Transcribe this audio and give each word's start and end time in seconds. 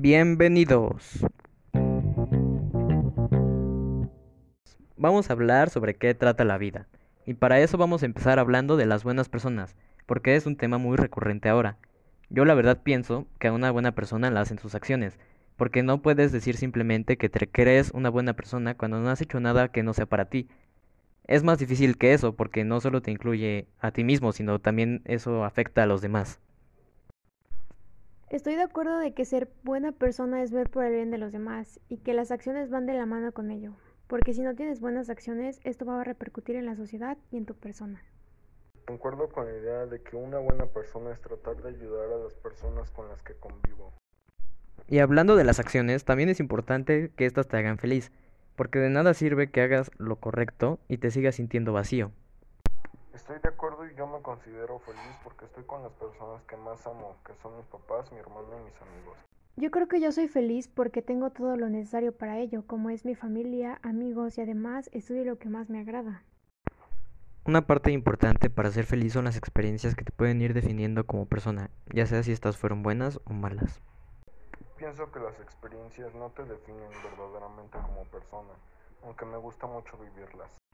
Bienvenidos. 0.00 1.26
Vamos 4.96 5.28
a 5.28 5.32
hablar 5.32 5.70
sobre 5.70 5.96
qué 5.96 6.14
trata 6.14 6.44
la 6.44 6.56
vida. 6.56 6.86
Y 7.26 7.34
para 7.34 7.58
eso 7.58 7.78
vamos 7.78 8.04
a 8.04 8.06
empezar 8.06 8.38
hablando 8.38 8.76
de 8.76 8.86
las 8.86 9.02
buenas 9.02 9.28
personas, 9.28 9.74
porque 10.06 10.36
es 10.36 10.46
un 10.46 10.54
tema 10.54 10.78
muy 10.78 10.96
recurrente 10.96 11.48
ahora. 11.48 11.78
Yo 12.30 12.44
la 12.44 12.54
verdad 12.54 12.80
pienso 12.84 13.26
que 13.40 13.48
a 13.48 13.52
una 13.52 13.72
buena 13.72 13.96
persona 13.96 14.30
la 14.30 14.42
hacen 14.42 14.60
sus 14.60 14.76
acciones, 14.76 15.18
porque 15.56 15.82
no 15.82 16.00
puedes 16.00 16.30
decir 16.30 16.56
simplemente 16.56 17.16
que 17.16 17.28
te 17.28 17.48
crees 17.48 17.90
una 17.92 18.08
buena 18.08 18.34
persona 18.34 18.76
cuando 18.76 19.00
no 19.00 19.10
has 19.10 19.20
hecho 19.20 19.40
nada 19.40 19.72
que 19.72 19.82
no 19.82 19.94
sea 19.94 20.06
para 20.06 20.26
ti. 20.26 20.46
Es 21.24 21.42
más 21.42 21.58
difícil 21.58 21.98
que 21.98 22.12
eso, 22.12 22.36
porque 22.36 22.62
no 22.62 22.80
solo 22.80 23.02
te 23.02 23.10
incluye 23.10 23.66
a 23.80 23.90
ti 23.90 24.04
mismo, 24.04 24.30
sino 24.30 24.60
también 24.60 25.02
eso 25.06 25.42
afecta 25.42 25.82
a 25.82 25.86
los 25.86 26.02
demás. 26.02 26.40
Estoy 28.30 28.56
de 28.56 28.62
acuerdo 28.62 28.98
de 28.98 29.14
que 29.14 29.24
ser 29.24 29.48
buena 29.62 29.90
persona 29.90 30.42
es 30.42 30.52
ver 30.52 30.68
por 30.68 30.84
el 30.84 30.92
bien 30.92 31.10
de 31.10 31.16
los 31.16 31.32
demás 31.32 31.80
y 31.88 31.96
que 31.96 32.12
las 32.12 32.30
acciones 32.30 32.68
van 32.68 32.84
de 32.84 32.92
la 32.92 33.06
mano 33.06 33.32
con 33.32 33.50
ello, 33.50 33.72
porque 34.06 34.34
si 34.34 34.42
no 34.42 34.54
tienes 34.54 34.80
buenas 34.80 35.08
acciones, 35.08 35.62
esto 35.64 35.86
va 35.86 35.98
a 35.98 36.04
repercutir 36.04 36.56
en 36.56 36.66
la 36.66 36.76
sociedad 36.76 37.16
y 37.30 37.38
en 37.38 37.46
tu 37.46 37.54
persona. 37.54 38.04
Concuerdo 38.86 39.30
con 39.30 39.46
la 39.46 39.56
idea 39.56 39.86
de 39.86 40.02
que 40.02 40.14
una 40.14 40.40
buena 40.40 40.66
persona 40.66 41.10
es 41.10 41.22
tratar 41.22 41.56
de 41.62 41.70
ayudar 41.70 42.12
a 42.12 42.18
las 42.18 42.34
personas 42.34 42.90
con 42.90 43.08
las 43.08 43.22
que 43.22 43.32
convivo. 43.32 43.94
Y 44.88 44.98
hablando 44.98 45.34
de 45.34 45.44
las 45.44 45.58
acciones, 45.58 46.04
también 46.04 46.28
es 46.28 46.38
importante 46.38 47.10
que 47.16 47.24
éstas 47.24 47.48
te 47.48 47.56
hagan 47.56 47.78
feliz, 47.78 48.12
porque 48.56 48.78
de 48.78 48.90
nada 48.90 49.14
sirve 49.14 49.50
que 49.50 49.62
hagas 49.62 49.90
lo 49.96 50.16
correcto 50.16 50.80
y 50.86 50.98
te 50.98 51.10
sigas 51.10 51.36
sintiendo 51.36 51.72
vacío. 51.72 52.12
Estoy 53.14 53.38
de 53.38 53.48
acuerdo 53.48 53.86
y 53.86 53.94
yo 53.94 54.06
me 54.06 54.20
considero 54.20 54.78
feliz 54.80 55.16
porque 55.24 55.46
estoy 55.46 55.64
con 55.64 55.82
las 55.82 55.92
personas 55.92 56.42
que 56.42 56.56
más 56.56 56.86
amo, 56.86 57.16
que 57.24 57.34
son 57.42 57.56
mis 57.56 57.66
papás, 57.66 58.12
mi 58.12 58.18
hermano 58.18 58.48
y 58.60 58.64
mis 58.64 58.82
amigos. 58.82 59.16
Yo 59.56 59.70
creo 59.70 59.88
que 59.88 60.00
yo 60.00 60.12
soy 60.12 60.28
feliz 60.28 60.68
porque 60.68 61.02
tengo 61.02 61.30
todo 61.30 61.56
lo 61.56 61.68
necesario 61.68 62.12
para 62.12 62.38
ello, 62.38 62.64
como 62.66 62.90
es 62.90 63.04
mi 63.04 63.14
familia, 63.14 63.80
amigos 63.82 64.38
y 64.38 64.42
además 64.42 64.88
estudio 64.92 65.24
lo 65.24 65.38
que 65.38 65.48
más 65.48 65.68
me 65.68 65.80
agrada. 65.80 66.22
Una 67.44 67.66
parte 67.66 67.90
importante 67.92 68.50
para 68.50 68.70
ser 68.70 68.84
feliz 68.84 69.14
son 69.14 69.24
las 69.24 69.36
experiencias 69.36 69.94
que 69.94 70.04
te 70.04 70.12
pueden 70.12 70.42
ir 70.42 70.52
definiendo 70.52 71.06
como 71.06 71.26
persona, 71.26 71.70
ya 71.86 72.06
sea 72.06 72.22
si 72.22 72.30
estas 72.30 72.58
fueron 72.58 72.82
buenas 72.82 73.20
o 73.24 73.32
malas. 73.32 73.80
Pienso 74.76 75.10
que 75.10 75.18
las 75.18 75.40
experiencias 75.40 76.14
no 76.14 76.30
te 76.30 76.44
definen 76.44 76.90
verdaderamente 77.02 77.78
como 77.78 78.04
persona, 78.04 78.52
aunque 79.02 79.24
me 79.24 79.38
gusta 79.38 79.66
mucho 79.66 79.96
vivirlas. 79.96 80.67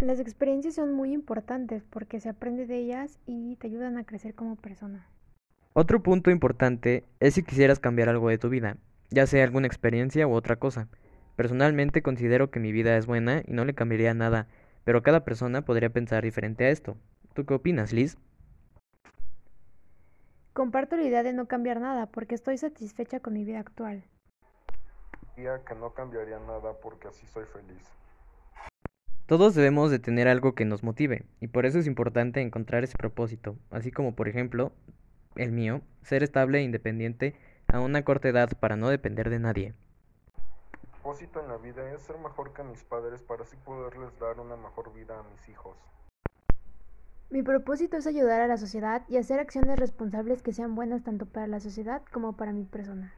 Las 0.00 0.20
experiencias 0.20 0.76
son 0.76 0.92
muy 0.92 1.12
importantes 1.12 1.82
porque 1.90 2.20
se 2.20 2.28
aprende 2.28 2.66
de 2.66 2.76
ellas 2.76 3.18
y 3.26 3.56
te 3.56 3.66
ayudan 3.66 3.98
a 3.98 4.04
crecer 4.04 4.32
como 4.32 4.54
persona. 4.54 5.08
Otro 5.72 6.04
punto 6.04 6.30
importante 6.30 7.04
es 7.18 7.34
si 7.34 7.42
quisieras 7.42 7.80
cambiar 7.80 8.08
algo 8.08 8.28
de 8.28 8.38
tu 8.38 8.48
vida, 8.48 8.76
ya 9.10 9.26
sea 9.26 9.42
alguna 9.42 9.66
experiencia 9.66 10.28
u 10.28 10.34
otra 10.34 10.54
cosa. 10.54 10.86
Personalmente 11.34 12.00
considero 12.00 12.48
que 12.52 12.60
mi 12.60 12.70
vida 12.70 12.96
es 12.96 13.06
buena 13.06 13.42
y 13.44 13.52
no 13.52 13.64
le 13.64 13.74
cambiaría 13.74 14.14
nada, 14.14 14.46
pero 14.84 15.02
cada 15.02 15.24
persona 15.24 15.62
podría 15.62 15.90
pensar 15.90 16.22
diferente 16.22 16.64
a 16.64 16.70
esto. 16.70 16.96
¿Tú 17.34 17.44
qué 17.44 17.54
opinas, 17.54 17.92
Liz? 17.92 18.18
Comparto 20.52 20.96
la 20.96 21.04
idea 21.04 21.24
de 21.24 21.32
no 21.32 21.46
cambiar 21.46 21.80
nada 21.80 22.06
porque 22.06 22.36
estoy 22.36 22.56
satisfecha 22.56 23.18
con 23.18 23.34
mi 23.34 23.44
vida 23.44 23.58
actual. 23.58 24.04
Diría 25.34 25.60
que 25.64 25.74
no 25.74 25.92
cambiaría 25.92 26.38
nada 26.38 26.72
porque 26.80 27.08
así 27.08 27.26
soy 27.26 27.46
feliz. 27.46 27.98
Todos 29.28 29.54
debemos 29.54 29.90
de 29.90 29.98
tener 29.98 30.26
algo 30.26 30.54
que 30.54 30.64
nos 30.64 30.82
motive, 30.82 31.26
y 31.38 31.48
por 31.48 31.66
eso 31.66 31.78
es 31.78 31.86
importante 31.86 32.40
encontrar 32.40 32.82
ese 32.82 32.96
propósito, 32.96 33.56
así 33.70 33.92
como 33.92 34.16
por 34.16 34.26
ejemplo, 34.26 34.72
el 35.36 35.52
mío, 35.52 35.82
ser 36.00 36.22
estable 36.22 36.60
e 36.60 36.62
independiente 36.62 37.36
a 37.66 37.78
una 37.80 38.02
corta 38.06 38.30
edad 38.30 38.48
para 38.58 38.76
no 38.76 38.88
depender 38.88 39.28
de 39.28 39.38
nadie. 39.38 39.74
Mi 40.72 40.88
propósito 40.92 41.42
en 41.42 41.48
la 41.48 41.58
vida 41.58 41.92
es 41.92 42.00
ser 42.04 42.16
mejor 42.16 42.54
que 42.54 42.62
mis 42.62 42.82
padres 42.84 43.20
para 43.20 43.42
así 43.42 43.54
poderles 43.66 44.18
dar 44.18 44.40
una 44.40 44.56
mejor 44.56 44.94
vida 44.94 45.20
a 45.20 45.22
mis 45.24 45.46
hijos. 45.50 45.76
Mi 47.28 47.42
propósito 47.42 47.98
es 47.98 48.06
ayudar 48.06 48.40
a 48.40 48.46
la 48.46 48.56
sociedad 48.56 49.02
y 49.10 49.18
hacer 49.18 49.40
acciones 49.40 49.78
responsables 49.78 50.40
que 50.40 50.54
sean 50.54 50.74
buenas 50.74 51.04
tanto 51.04 51.26
para 51.26 51.46
la 51.46 51.60
sociedad 51.60 52.00
como 52.12 52.34
para 52.34 52.54
mi 52.54 52.64
persona. 52.64 53.12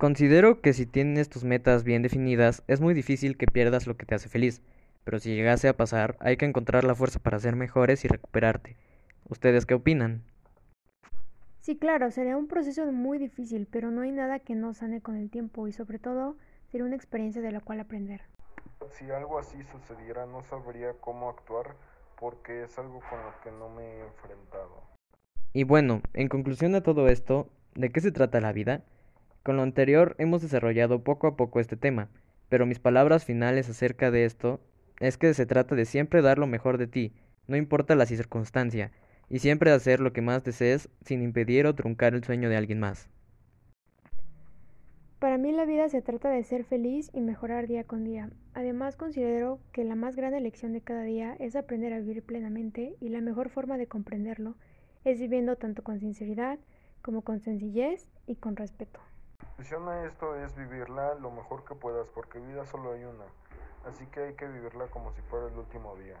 Considero 0.00 0.62
que 0.62 0.72
si 0.72 0.86
tienes 0.86 1.28
tus 1.28 1.44
metas 1.44 1.84
bien 1.84 2.00
definidas, 2.00 2.62
es 2.68 2.80
muy 2.80 2.94
difícil 2.94 3.36
que 3.36 3.44
pierdas 3.44 3.86
lo 3.86 3.98
que 3.98 4.06
te 4.06 4.14
hace 4.14 4.30
feliz, 4.30 4.62
pero 5.04 5.18
si 5.18 5.34
llegase 5.34 5.68
a 5.68 5.76
pasar, 5.76 6.16
hay 6.20 6.36
que 6.36 6.44
encontrar 6.44 6.84
la 6.84 6.94
fuerza 6.94 7.18
para 7.18 7.38
ser 7.38 7.56
mejores 7.56 8.04
y 8.04 8.08
recuperarte. 8.08 8.76
¿Ustedes 9.28 9.66
qué 9.66 9.74
opinan? 9.74 10.22
Sí, 11.60 11.76
claro, 11.76 12.10
sería 12.10 12.36
un 12.36 12.48
proceso 12.48 12.90
muy 12.90 13.18
difícil, 13.18 13.68
pero 13.70 13.90
no 13.90 14.00
hay 14.00 14.12
nada 14.12 14.38
que 14.38 14.54
no 14.54 14.72
sane 14.72 15.02
con 15.02 15.16
el 15.16 15.30
tiempo 15.30 15.68
y 15.68 15.72
sobre 15.72 15.98
todo 15.98 16.36
sería 16.70 16.86
una 16.86 16.96
experiencia 16.96 17.42
de 17.42 17.52
la 17.52 17.60
cual 17.60 17.80
aprender. 17.80 18.22
Si 18.90 19.10
algo 19.10 19.38
así 19.38 19.62
sucediera, 19.64 20.26
no 20.26 20.42
sabría 20.42 20.94
cómo 21.00 21.28
actuar 21.28 21.76
porque 22.18 22.64
es 22.64 22.78
algo 22.78 23.00
con 23.08 23.18
lo 23.18 23.40
que 23.42 23.50
no 23.50 23.68
me 23.68 23.82
he 23.82 24.00
enfrentado. 24.00 24.82
Y 25.52 25.64
bueno, 25.64 26.00
en 26.14 26.28
conclusión 26.28 26.74
a 26.74 26.82
todo 26.82 27.08
esto, 27.08 27.48
¿de 27.74 27.90
qué 27.90 28.00
se 28.00 28.12
trata 28.12 28.40
la 28.40 28.52
vida? 28.52 28.82
Con 29.42 29.56
lo 29.56 29.62
anterior 29.62 30.14
hemos 30.18 30.42
desarrollado 30.42 31.02
poco 31.02 31.26
a 31.26 31.36
poco 31.36 31.60
este 31.60 31.76
tema, 31.76 32.08
pero 32.48 32.66
mis 32.66 32.78
palabras 32.78 33.24
finales 33.24 33.68
acerca 33.68 34.10
de 34.10 34.24
esto 34.24 34.60
es 35.00 35.16
que 35.16 35.34
se 35.34 35.46
trata 35.46 35.74
de 35.74 35.86
siempre 35.86 36.22
dar 36.22 36.38
lo 36.38 36.46
mejor 36.46 36.78
de 36.78 36.86
ti, 36.86 37.12
no 37.48 37.56
importa 37.56 37.96
la 37.96 38.06
circunstancia, 38.06 38.92
y 39.28 39.40
siempre 39.40 39.72
hacer 39.72 40.00
lo 40.00 40.12
que 40.12 40.22
más 40.22 40.44
desees 40.44 40.88
sin 41.02 41.22
impedir 41.22 41.66
o 41.66 41.74
truncar 41.74 42.14
el 42.14 42.22
sueño 42.22 42.48
de 42.48 42.56
alguien 42.56 42.78
más. 42.78 43.08
Para 45.20 45.36
mí 45.36 45.52
la 45.52 45.66
vida 45.66 45.88
se 45.90 46.00
trata 46.00 46.30
de 46.30 46.42
ser 46.42 46.64
feliz 46.64 47.10
y 47.12 47.20
mejorar 47.20 47.66
día 47.66 47.84
con 47.84 48.04
día. 48.04 48.30
Además 48.54 48.96
considero 48.96 49.58
que 49.70 49.84
la 49.84 49.94
más 49.94 50.16
grande 50.16 50.40
lección 50.40 50.72
de 50.72 50.80
cada 50.80 51.02
día 51.02 51.36
es 51.38 51.56
aprender 51.56 51.92
a 51.92 51.98
vivir 51.98 52.22
plenamente 52.22 52.96
y 53.00 53.10
la 53.10 53.20
mejor 53.20 53.50
forma 53.50 53.76
de 53.76 53.86
comprenderlo 53.86 54.54
es 55.04 55.18
viviendo 55.20 55.56
tanto 55.56 55.82
con 55.82 56.00
sinceridad 56.00 56.58
como 57.02 57.22
con 57.22 57.40
sencillez 57.40 58.06
y 58.26 58.36
con 58.36 58.56
respeto. 58.56 59.00
Mi 59.58 59.64
solución 59.64 59.88
a 59.90 60.06
esto 60.06 60.36
es 60.36 60.56
vivirla 60.56 61.14
lo 61.16 61.30
mejor 61.30 61.64
que 61.64 61.74
puedas 61.74 62.08
porque 62.14 62.38
vida 62.38 62.64
solo 62.64 62.92
hay 62.92 63.04
una, 63.04 63.24
así 63.84 64.06
que 64.06 64.20
hay 64.20 64.34
que 64.34 64.46
vivirla 64.46 64.86
como 64.88 65.12
si 65.14 65.22
fuera 65.22 65.46
el 65.48 65.56
último 65.56 65.96
día. 65.96 66.20